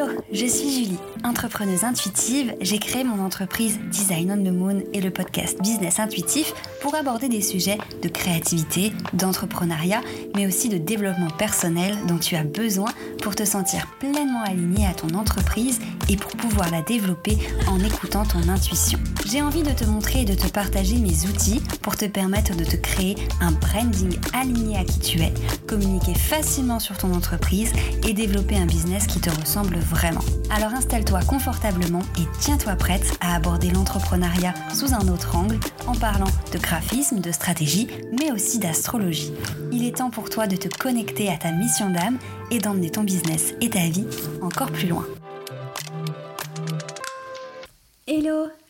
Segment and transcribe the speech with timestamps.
[0.00, 2.54] Hello, je suis Julie, entrepreneuse intuitive.
[2.60, 7.28] J'ai créé mon entreprise Design on the Moon et le podcast Business Intuitif pour aborder
[7.28, 10.00] des sujets de créativité, d'entrepreneuriat,
[10.34, 12.90] mais aussi de développement personnel dont tu as besoin
[13.22, 18.24] pour te sentir pleinement aligné à ton entreprise et pour pouvoir la développer en écoutant
[18.24, 18.98] ton intuition.
[19.30, 22.64] J'ai envie de te montrer et de te partager mes outils pour te permettre de
[22.64, 25.32] te créer un branding aligné à qui tu es,
[25.68, 27.72] communiquer facilement sur ton entreprise
[28.08, 30.24] et développer un business qui te ressemble vraiment.
[30.50, 36.30] Alors installe-toi confortablement et tiens-toi prête à aborder l'entrepreneuriat sous un autre angle en parlant
[36.52, 37.86] de graphisme, de stratégie,
[38.18, 39.32] mais aussi d'astrologie.
[39.70, 42.18] Il est temps pour toi de te connecter à ta mission d'âme
[42.50, 44.06] et d'emmener ton business et ta vie
[44.42, 45.06] encore plus loin.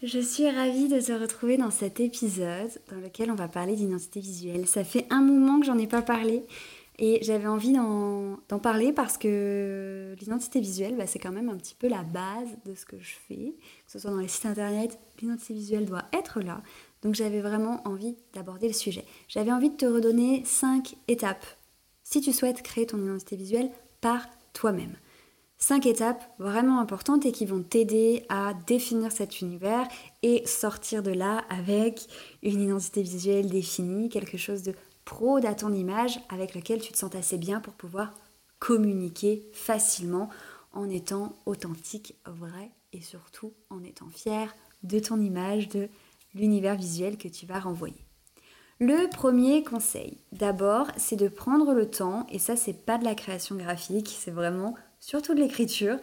[0.03, 4.21] Je suis ravie de te retrouver dans cet épisode dans lequel on va parler d'identité
[4.21, 4.67] visuelle.
[4.67, 6.45] Ça fait un moment que j'en ai pas parlé.
[7.03, 11.75] Et j'avais envie d'en parler parce que l'identité visuelle, bah, c'est quand même un petit
[11.75, 13.55] peu la base de ce que je fais.
[13.87, 16.63] Que ce soit dans les sites internet, l'identité visuelle doit être là.
[17.03, 19.07] Donc j'avais vraiment envie d'aborder le sujet.
[19.29, 21.47] J'avais envie de te redonner cinq étapes
[22.03, 23.71] si tu souhaites créer ton identité visuelle
[24.03, 24.97] par toi-même.
[25.63, 29.87] Cinq étapes vraiment importantes et qui vont t'aider à définir cet univers
[30.23, 32.07] et sortir de là avec
[32.43, 36.99] une identité visuelle définie, quelque chose de pro à ton image avec lequel tu te
[36.99, 38.15] sens assez bien pour pouvoir
[38.59, 40.31] communiquer facilement
[40.73, 45.89] en étant authentique, vrai et surtout en étant fier de ton image, de
[46.35, 48.07] l'univers visuel que tu vas renvoyer.
[48.79, 53.15] Le premier conseil, d'abord, c'est de prendre le temps, et ça, c'est pas de la
[53.15, 55.97] création graphique, c'est vraiment surtout de l'écriture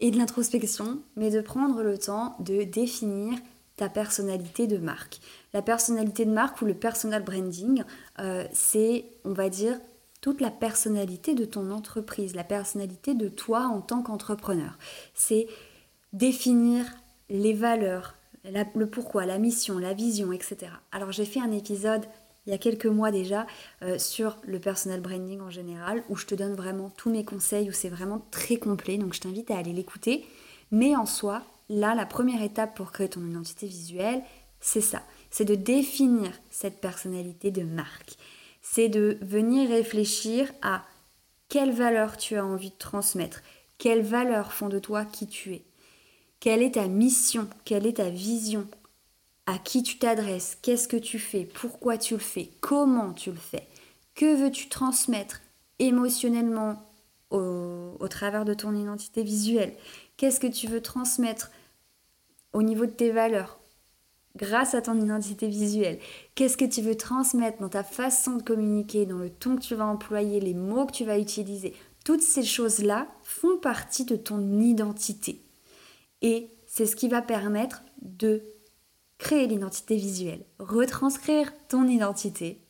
[0.00, 3.38] et de l'introspection, mais de prendre le temps de définir
[3.76, 5.20] ta personnalité de marque.
[5.52, 7.84] La personnalité de marque ou le personal branding,
[8.20, 9.78] euh, c'est, on va dire,
[10.20, 14.78] toute la personnalité de ton entreprise, la personnalité de toi en tant qu'entrepreneur.
[15.14, 15.46] C'est
[16.12, 16.86] définir
[17.28, 20.72] les valeurs, le pourquoi, la mission, la vision, etc.
[20.92, 22.06] Alors j'ai fait un épisode
[22.46, 23.46] il y a quelques mois déjà
[23.82, 27.68] euh, sur le personal branding en général, où je te donne vraiment tous mes conseils,
[27.68, 30.24] où c'est vraiment très complet, donc je t'invite à aller l'écouter.
[30.70, 34.22] Mais en soi, là, la première étape pour créer ton identité visuelle,
[34.60, 35.02] c'est ça.
[35.30, 38.16] C'est de définir cette personnalité de marque.
[38.62, 40.84] C'est de venir réfléchir à
[41.48, 43.42] quelles valeurs tu as envie de transmettre,
[43.78, 45.62] quelles valeurs font de toi qui tu es,
[46.40, 48.66] quelle est ta mission, quelle est ta vision,
[49.46, 53.36] à qui tu t'adresses, qu'est-ce que tu fais, pourquoi tu le fais, comment tu le
[53.36, 53.66] fais,
[54.14, 55.40] que veux-tu transmettre
[55.78, 56.82] émotionnellement
[57.30, 59.74] au, travers de ton identité visuelle,
[60.16, 61.50] Qu'est-ce que tu veux transmettre
[62.54, 63.60] au niveau de tes valeurs
[64.34, 65.98] grâce à ton identité visuelle
[66.34, 69.74] Qu'est-ce que tu veux transmettre dans ta façon de communiquer, dans le ton que tu
[69.74, 71.74] vas employer, les mots que tu vas utiliser
[72.04, 75.42] Toutes ces choses-là font partie de ton identité.
[76.22, 78.42] Et c'est ce qui va permettre de
[79.18, 82.60] créer l'identité visuelle, retranscrire ton identité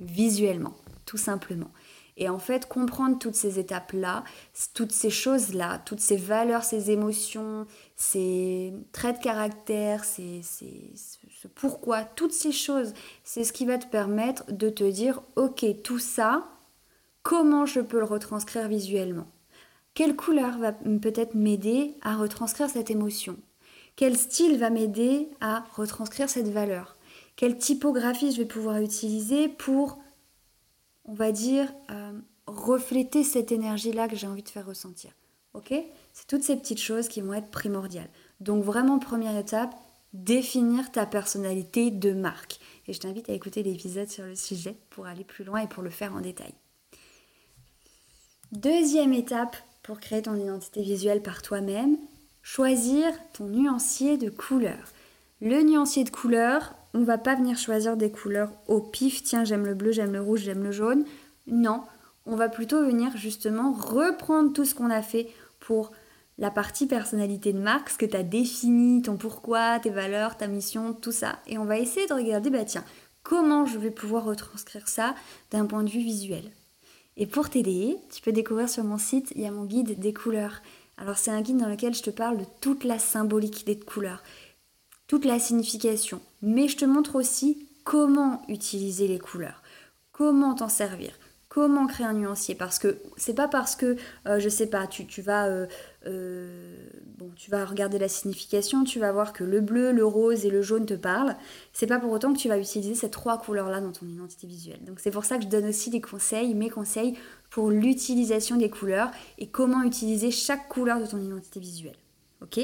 [0.00, 0.76] visuellement,
[1.06, 1.70] tout simplement.
[2.20, 4.24] Et en fait, comprendre toutes ces étapes-là,
[4.74, 12.02] toutes ces choses-là, toutes ces valeurs, ces émotions, ces traits de caractère, ces, ce pourquoi,
[12.02, 12.92] toutes ces choses,
[13.22, 16.48] c'est ce qui va te permettre de te dire, ok, tout ça,
[17.22, 19.28] comment je peux le retranscrire visuellement?
[19.94, 23.36] Quelle couleur va peut-être m'aider à retranscrire cette émotion?
[23.98, 26.96] Quel style va m'aider à retranscrire cette valeur?
[27.34, 29.98] Quelle typographie je vais pouvoir utiliser pour
[31.04, 32.12] on va dire, euh,
[32.46, 35.10] refléter cette énergie-là que j'ai envie de faire ressentir?
[35.52, 35.74] Ok?
[36.12, 38.08] C'est toutes ces petites choses qui vont être primordiales.
[38.38, 39.74] Donc vraiment, première étape,
[40.12, 42.60] définir ta personnalité de marque.
[42.86, 45.82] Et je t'invite à écouter l'épisode sur le sujet pour aller plus loin et pour
[45.82, 46.54] le faire en détail.
[48.52, 51.98] Deuxième étape pour créer ton identité visuelle par toi-même,
[52.50, 54.94] choisir ton nuancier de couleurs.
[55.42, 59.66] Le nuancier de couleurs, on va pas venir choisir des couleurs au pif, tiens j'aime
[59.66, 61.04] le bleu, j'aime le rouge, j'aime le jaune.
[61.46, 61.82] Non,
[62.24, 65.28] on va plutôt venir justement reprendre tout ce qu'on a fait
[65.60, 65.92] pour
[66.38, 70.46] la partie personnalité de marque, ce que tu as défini, ton pourquoi, tes valeurs, ta
[70.46, 71.40] mission, tout ça.
[71.48, 72.84] Et on va essayer de regarder, bah tiens,
[73.24, 75.14] comment je vais pouvoir retranscrire ça
[75.50, 76.50] d'un point de vue visuel.
[77.18, 80.14] Et pour t'aider, tu peux découvrir sur mon site, il y a mon guide des
[80.14, 80.62] couleurs.
[81.00, 84.22] Alors c'est un guide dans lequel je te parle de toute la symbolique des couleurs
[85.08, 89.62] toute la signification, mais je te montre aussi comment utiliser les couleurs,
[90.12, 91.18] comment t'en servir,
[91.48, 93.96] Comment créer un nuancier Parce que c'est pas parce que,
[94.26, 95.66] euh, je sais pas, tu, vas, euh,
[96.06, 96.76] euh,
[97.36, 100.60] tu vas regarder la signification, tu vas voir que le bleu, le rose et le
[100.60, 101.36] jaune te parlent.
[101.72, 104.84] C'est pas pour autant que tu vas utiliser ces trois couleurs-là dans ton identité visuelle.
[104.84, 107.16] Donc c'est pour ça que je donne aussi des conseils, mes conseils
[107.48, 111.96] pour l'utilisation des couleurs et comment utiliser chaque couleur de ton identité visuelle.
[112.42, 112.60] Ok?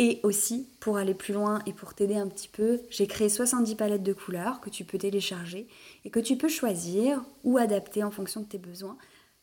[0.00, 3.74] Et aussi, pour aller plus loin et pour t'aider un petit peu, j'ai créé 70
[3.74, 5.66] palettes de couleurs que tu peux télécharger
[6.04, 8.96] et que tu peux choisir ou adapter en fonction de tes besoins.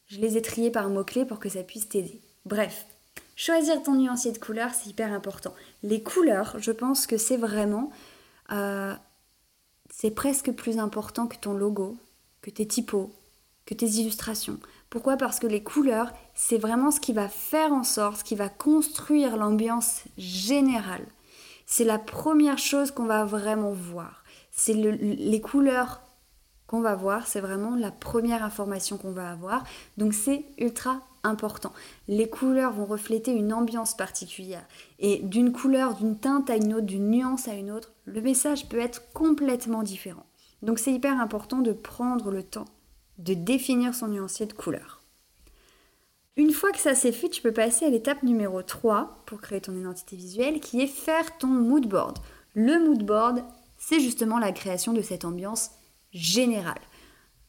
[0.08, 2.22] Je les ai triées par mots-clés pour que ça puisse t'aider.
[2.46, 2.86] Bref,
[3.36, 5.54] choisir ton nuancier de couleurs, c'est hyper important.
[5.84, 7.92] Les couleurs, je pense que c'est vraiment...
[8.54, 8.94] Euh,
[9.90, 11.98] c'est presque plus important que ton logo,
[12.42, 13.12] que tes typos,
[13.66, 14.60] que tes illustrations.
[14.96, 15.18] Pourquoi?
[15.18, 18.48] Parce que les couleurs, c'est vraiment ce qui va faire en sorte, ce qui va
[18.48, 21.06] construire l'ambiance générale.
[21.66, 24.24] C'est la première chose qu'on va vraiment voir.
[24.52, 26.00] C'est les couleurs
[26.68, 29.66] qu'on va voir, c'est vraiment la première information qu'on va avoir.
[29.98, 31.74] Donc c'est ultra important.
[32.08, 34.66] Les couleurs vont refléter une ambiance particulière.
[35.00, 38.70] Et d'une couleur, d'une teinte à une autre, d'une nuance à une autre, le message
[38.70, 40.26] peut être complètement différent.
[40.62, 42.64] Donc c'est hyper important de prendre le temps
[43.18, 45.02] de définir son nuancier de couleur.
[46.38, 49.62] Une fois que ça c'est fait, tu peux passer à l'étape numéro 3 pour créer
[49.62, 52.20] ton identité visuelle qui est faire ton mood board.
[52.54, 53.44] Le mood board,
[53.78, 55.72] c'est justement la création de cette ambiance
[56.12, 56.82] générale.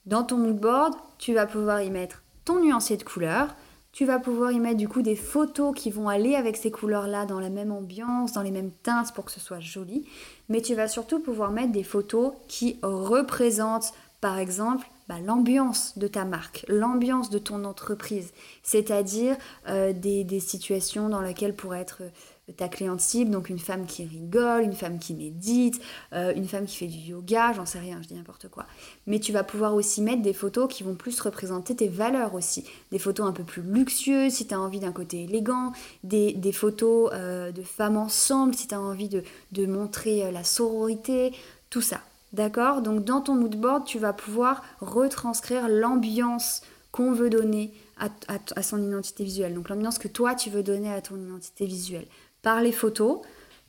[0.05, 3.57] Dans ton mood board, tu vas pouvoir y mettre ton nuancier de couleur,
[3.91, 7.25] tu vas pouvoir y mettre du coup des photos qui vont aller avec ces couleurs-là
[7.25, 10.07] dans la même ambiance, dans les mêmes teintes pour que ce soit joli.
[10.51, 13.95] Mais tu vas surtout pouvoir mettre des photos qui représentent
[14.27, 18.33] par exemple bah, l'ambiance de ta marque, l'ambiance de ton entreprise,
[18.65, 19.37] c'est-à-dire
[19.69, 24.05] euh, des, situations dans lesquelles pourrait être euh, ta cliente cible, donc une femme qui
[24.05, 25.81] rigole, une femme qui médite,
[26.13, 28.67] euh, une femme qui fait du yoga, j'en sais rien, je dis n'importe quoi.
[29.07, 32.65] Mais tu vas pouvoir aussi mettre des photos qui vont plus représenter tes valeurs aussi,
[32.91, 35.71] des photos un peu plus luxueuses si tu as envie d'un côté élégant,
[36.03, 41.33] des, photos de femmes ensemble si tu as envie de montrer la sororité,
[41.71, 42.01] tout ça.
[42.37, 42.83] D'accord?
[42.83, 46.61] Donc dans ton mood board, tu vas pouvoir retranscrire l'ambiance
[46.93, 49.55] qu'on veut donner à, son identité visuelle.
[49.55, 52.07] Donc l'ambiance que toi, tu veux donner à ton identité visuelle.
[52.43, 53.23] Par les photos,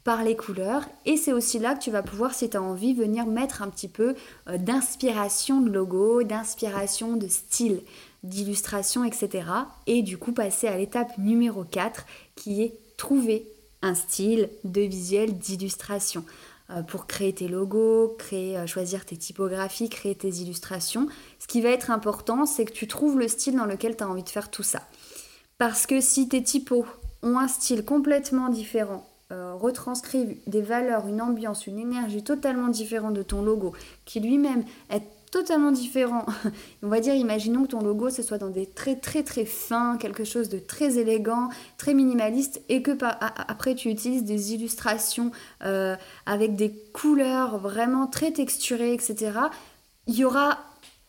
[0.04, 0.84] par les couleurs.
[1.06, 3.70] Et c'est aussi là que tu vas pouvoir, si tu as envie, venir mettre un
[3.70, 4.16] petit peu
[4.50, 7.80] euh, d'inspiration de logo, d'inspiration de style,
[8.24, 9.48] d'illustration, etc.
[9.86, 12.06] Et du coup passer à l'étape numéro 4
[12.36, 13.48] qui est trouver
[13.82, 16.26] un style de visuel d'illustration.
[16.70, 21.08] Euh, pour créer tes logos, créer, euh, choisir tes typographies, créer tes illustrations.
[21.40, 24.10] Ce qui va être important, c'est que tu trouves le style dans lequel tu as
[24.10, 24.82] envie de faire tout ça.
[25.58, 26.86] Parce que si tes typos
[27.24, 33.14] ont un style complètement différent, euh, retranscrivent des valeurs, une ambiance, une énergie totalement différente
[33.14, 33.74] de ton logo,
[34.04, 36.26] qui lui-même est totalement différent.
[36.84, 39.98] On va dire, imaginons que ton logo, ce soit dans des traits très très fins,
[39.98, 45.32] quelque chose de très élégant, très minimaliste, et que après tu utilises des illustrations
[45.64, 45.96] euh,
[46.26, 49.32] avec des couleurs vraiment très texturées, etc.
[50.08, 50.60] Il y aura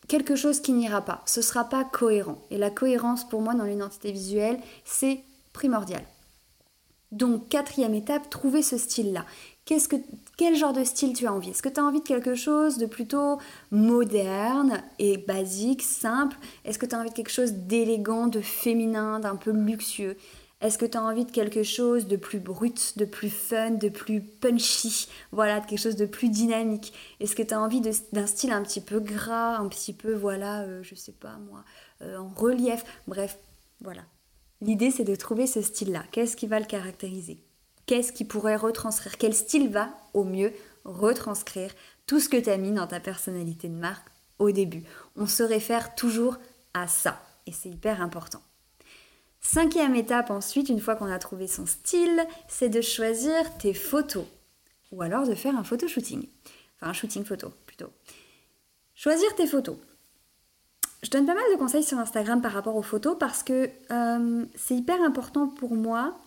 [0.07, 1.21] quelque chose qui n'ira pas.
[1.25, 2.39] Ce sera pas cohérent.
[2.51, 5.19] Et la cohérence, pour moi, dans l'identité visuelle, c'est
[5.53, 6.03] primordial.
[7.11, 9.25] Donc, quatrième étape, trouver ce style-là.
[9.65, 9.75] Que,
[10.37, 11.51] quel genre de style tu as envie?
[11.51, 13.39] Est-ce que tu as envie de quelque chose de plutôt
[13.71, 16.37] moderne et basique, simple?
[16.65, 20.17] Est-ce que tu as envie de quelque chose d'élégant, de féminin, d'un peu luxueux?
[20.61, 23.89] Est-ce que tu as envie de quelque chose de plus brut, de plus fun, de
[23.89, 25.07] plus punchy?
[25.31, 26.91] Voilà, de quelque chose de plus dynamique.
[27.19, 30.61] Est-ce que tu as envie d'un style un petit peu gras, un petit peu, voilà,
[30.61, 31.63] euh, je sais pas moi,
[32.01, 32.83] euh, en relief?
[33.07, 33.39] Bref,
[33.81, 34.01] voilà.
[34.61, 36.03] L'idée, c'est de trouver ce style-là.
[36.11, 37.37] Qu'est-ce qui va le caractériser?
[37.85, 41.73] Qu'est-ce qui pourrait retranscrire, quel style va au mieux retranscrire
[42.05, 44.83] tout ce que tu as mis dans ta personnalité de marque au début?
[45.15, 46.37] On se réfère toujours
[46.73, 48.41] à ça et c'est hyper important.
[49.41, 54.25] Cinquième étape ensuite, une fois qu'on a trouvé son style, c'est de choisir tes photos
[54.91, 56.27] ou alors de faire un photo shooting.
[56.75, 57.91] Enfin un shooting photo plutôt.
[58.93, 59.77] Choisir tes photos.
[61.01, 64.45] Je donne pas mal de conseils sur Instagram par rapport aux photos parce que euh,
[64.55, 66.17] c'est hyper important pour moi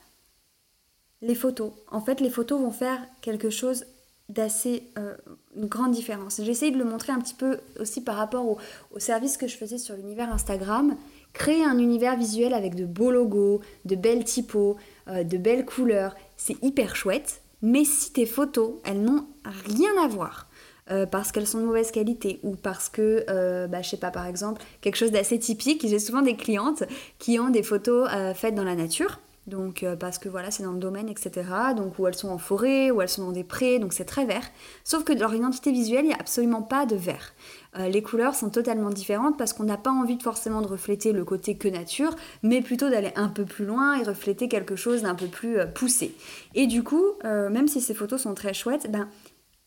[1.21, 1.73] les photos.
[1.91, 3.85] En fait, les photos vont faire quelque chose
[4.29, 5.15] d'assez euh,
[5.57, 6.41] une grande différence.
[6.43, 8.59] J'ai essayé de le montrer un petit peu aussi par rapport au,
[8.99, 10.97] service que je faisais sur l'univers Instagram.
[11.33, 14.77] Créer un univers visuel avec de beaux logos, de belles typos,
[15.09, 17.43] euh, de belles couleurs, c'est hyper chouette.
[17.63, 20.49] Mais si tes photos, elles n'ont rien à voir,
[20.93, 23.25] euh, parce qu'elles sont de mauvaise qualité ou parce que,
[23.67, 25.87] bah, je sais pas, par exemple, quelque chose d'assez typique.
[25.89, 26.85] J'ai souvent des clientes
[27.19, 30.73] qui ont des photos faites dans la nature donc euh, parce que voilà, c'est dans
[30.73, 31.43] le domaine, etc.
[31.77, 34.25] Donc où elles sont en forêt, où elles sont dans des prés, donc c'est très
[34.25, 34.45] vert.
[34.85, 37.35] Sauf que dans leur identité visuelle, il n'y a absolument pas de vert.
[37.79, 41.13] Euh, les couleurs sont totalement différentes parce qu'on n'a pas envie de forcément de refléter
[41.13, 45.03] le côté que nature, mais plutôt d'aller un peu plus loin et refléter quelque chose
[45.03, 46.15] d'un peu plus euh, poussé.
[46.55, 49.09] Et du coup, même si ces photos sont très chouettes, ben,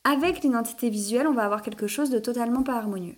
[0.05, 3.15] avec l'identité visuelle, on va avoir quelque chose de totalement pas harmonieux.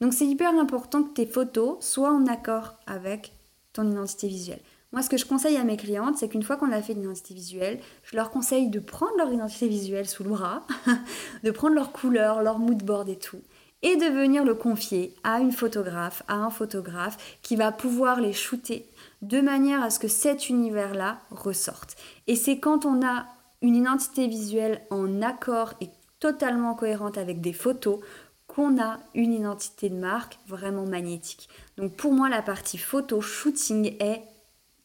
[0.00, 3.32] Donc c'est hyper important que tes photos soient en accord avec
[3.72, 4.60] ton identité visuelle.
[4.92, 7.02] Moi, ce que je conseille à mes clientes, c'est qu'une fois qu'on a fait une
[7.02, 10.66] identité visuelle, je leur conseille de prendre leur identité visuelle sous le bras,
[11.44, 13.42] de prendre leur couleur, leur mood board et tout,
[13.82, 18.32] et de venir le confier à une photographe, à un photographe qui va pouvoir les
[18.32, 18.88] shooter
[19.22, 21.96] de manière à ce que cet univers-là ressorte.
[22.26, 23.26] Et c'est quand on a
[23.62, 28.00] une identité visuelle en accord et totalement cohérente avec des photos
[28.46, 31.48] qu'on a une identité de marque vraiment magnétique.
[31.76, 34.22] Donc pour moi, la partie photo shooting est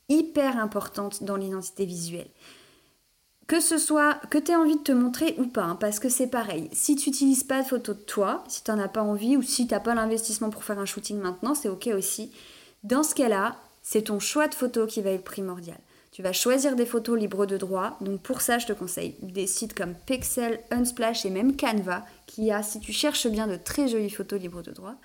[0.10, 2.30] hyper importante dans l'identité visuelle.
[3.48, 6.10] Que ce soit que tu aies envie de te montrer ou pas, hein, parce que
[6.10, 6.70] c'est pareil.
[6.72, 9.42] Si tu n'utilises pas de photos de toi, si tu n'en as pas envie ou
[9.42, 12.32] si tu n'as pas l'investissement pour faire un shooting maintenant, c'est ok aussi.
[12.84, 15.80] Dans ce cas-là, c'est ton choix de photo qui va être primordial.
[16.12, 17.98] Tu vas choisir des photos libres de droit.
[18.02, 22.52] Donc pour ça, je te conseille des sites comme Pixel, Unsplash et même Canva, qui
[22.52, 24.96] a, si tu cherches bien, de très jolies photos libres de droit.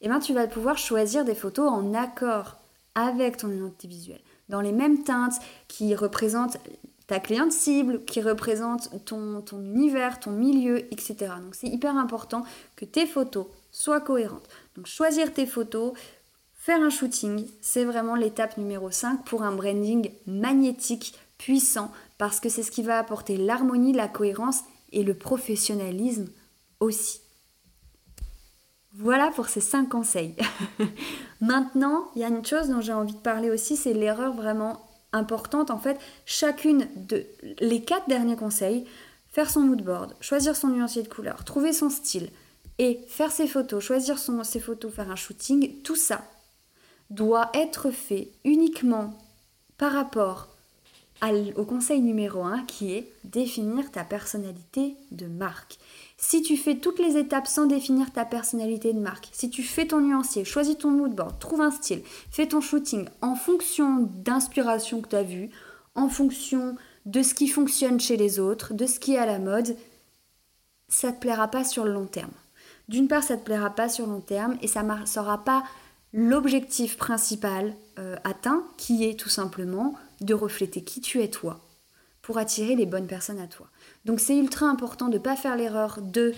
[0.00, 2.56] Et eh bien tu vas pouvoir choisir des photos en accord
[2.94, 6.56] avec ton identité visuelle, dans les mêmes teintes qui représentent
[7.06, 11.34] ta cliente cible, qui représentent ton, ton univers, ton milieu, etc.
[11.42, 12.44] Donc c'est hyper important
[12.76, 14.48] que tes photos soient cohérentes.
[14.76, 15.92] Donc choisir tes photos,
[16.60, 22.50] faire un shooting, c'est vraiment l'étape numéro 5 pour un branding magnétique, puissant, parce que
[22.50, 24.60] c'est ce qui va apporter l'harmonie, la cohérence
[24.92, 26.28] et le professionnalisme
[26.78, 27.22] aussi.
[28.92, 30.36] Voilà pour ces 5 conseils.
[31.40, 34.86] Maintenant, il y a une chose dont j'ai envie de parler aussi, c'est l'erreur vraiment
[35.14, 35.70] importante.
[35.70, 37.24] En fait, chacune de
[37.60, 38.84] les quatre derniers conseils,
[39.28, 42.28] faire son mood board, choisir son nuancier de couleur, trouver son style
[42.76, 46.20] et faire ses photos, choisir ses photos, faire un shooting, tout ça
[47.10, 49.14] doit être fait uniquement
[49.76, 50.48] par rapport
[51.56, 55.78] au conseil numéro 1 qui est définir ta personnalité de marque.
[56.16, 59.86] Si tu fais toutes les étapes sans définir ta personnalité de marque, si tu fais
[59.86, 65.08] ton nuancier, choisis ton moodboard, trouve un style, fais ton shooting en fonction d'inspiration que
[65.08, 65.50] tu as vu,
[65.94, 66.76] en fonction
[67.06, 69.76] de ce qui fonctionne chez les autres, de ce qui est à la mode,
[70.88, 72.32] ça ne te plaira pas sur le long terme.
[72.88, 75.38] D'une part, ça ne te plaira pas sur le long terme et ça ne sera
[75.38, 75.64] pas
[76.12, 81.60] l'objectif principal euh, atteint qui est tout simplement de refléter qui tu es toi
[82.22, 83.66] pour attirer les bonnes personnes à toi.
[84.04, 86.34] Donc c'est ultra important de ne pas faire l'erreur de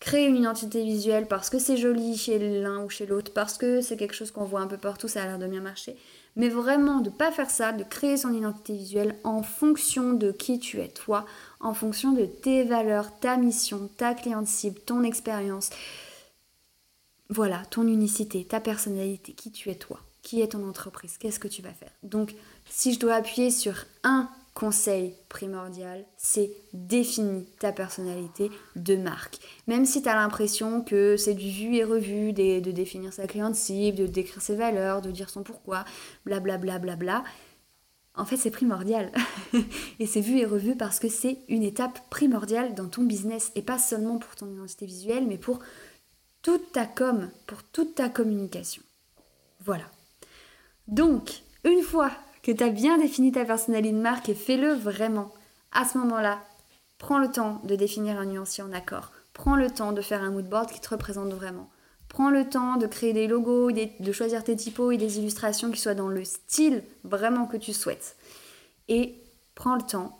[0.00, 3.80] créer une identité visuelle parce que c'est joli chez l'un ou chez l'autre, parce que
[3.80, 5.96] c'est quelque chose qu'on voit un peu partout, ça a l'air de bien marcher.
[6.36, 10.32] Mais vraiment de ne pas faire ça, de créer son identité visuelle en fonction de
[10.32, 11.24] qui tu es toi,
[11.60, 15.70] en fonction de tes valeurs, ta mission, ta cliente cible, ton expérience.
[17.28, 21.48] Voilà, ton unicité, ta personnalité, qui tu es toi, qui est ton entreprise, qu'est-ce que
[21.48, 21.90] tu vas faire.
[22.02, 22.34] Donc
[22.68, 29.38] si je dois appuyer sur un conseil primordial, c'est définir ta personnalité de marque.
[29.66, 33.26] Même si tu as l'impression que c'est du vu et revu, de, de, définir sa
[33.26, 35.84] cliente cible, de décrire ses valeurs, de dire son pourquoi,
[36.24, 37.24] blablabla, bla, bla, bla,
[38.16, 39.12] en fait c'est primordial.
[40.00, 43.62] et c'est vu et revu parce que c'est une étape primordiale dans ton business et
[43.62, 45.60] pas seulement pour ton identité visuelle, mais pour
[46.46, 48.80] toute ta com, pour toute ta communication.
[49.64, 49.82] Voilà.
[50.86, 52.12] Donc, une fois
[52.44, 55.34] que tu as bien défini ta personnalité de marque et fais-le vraiment.
[55.72, 56.38] À ce moment-là,
[56.98, 59.10] prends le temps de définir un nuancier en accord.
[59.32, 61.68] Prends le temps de faire un mood board qui te représente vraiment.
[62.08, 65.80] Prends le temps de créer des logos, de choisir tes typos et des illustrations qui
[65.80, 68.14] soient dans le style vraiment que tu souhaites.
[68.86, 69.16] Et
[69.56, 70.16] prends le temps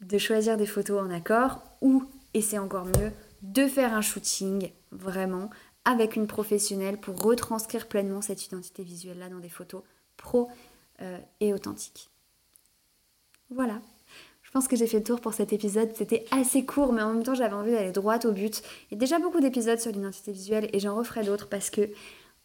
[0.00, 2.02] de choisir des photos en accord ou,
[2.34, 5.50] et c'est encore mieux, de faire un shooting vraiment
[5.88, 9.82] avec une professionnelle pour retranscrire pleinement cette identité visuelle-là dans des photos
[10.18, 10.50] pro
[11.00, 12.10] euh, et authentique.
[13.50, 13.80] Voilà.
[14.42, 15.90] Je pense que j'ai fait le tour pour cet épisode.
[15.94, 18.62] C'était assez court, mais en même temps, j'avais envie d'aller droit au but.
[18.90, 21.88] Il y a déjà beaucoup d'épisodes sur l'identité visuelle et j'en referai d'autres parce que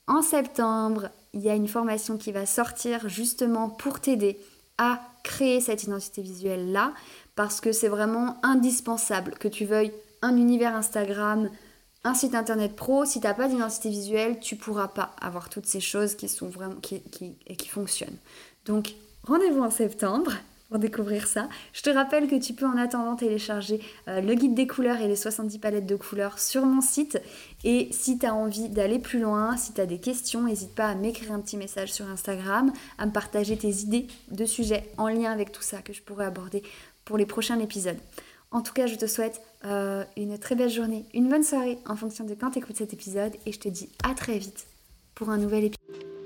[0.07, 4.37] en septembre, il y a une formation qui va sortir justement pour t'aider
[4.77, 6.93] à créer cette identité visuelle là
[7.35, 11.49] parce que c'est vraiment indispensable que tu veuilles un univers Instagram,
[12.03, 15.65] un site internet pro, si tu n'as pas d'identité visuelle, tu pourras pas avoir toutes
[15.65, 18.17] ces choses qui sont vraiment qui fonctionnent.
[18.65, 18.93] Donc
[19.23, 20.33] rendez-vous en septembre
[20.73, 21.49] pour découvrir ça.
[21.71, 25.07] Je te rappelle que tu peux en attendant télécharger euh, le guide des couleurs et
[25.07, 27.21] les 70 palettes de couleurs sur mon site.
[27.63, 30.87] Et si tu as envie d'aller plus loin, si tu as des questions, n'hésite pas
[30.87, 35.09] à m'écrire un petit message sur Instagram, à me partager tes idées de sujets en
[35.09, 36.63] lien avec tout ça que je pourrais aborder
[37.05, 37.99] pour les prochains épisodes.
[38.49, 41.95] En tout cas, je te souhaite euh, une très belle journée, une bonne soirée en
[41.95, 44.67] fonction de quand tu écoutes cet épisode et je te dis à très vite
[45.15, 45.82] pour un nouvel épisode.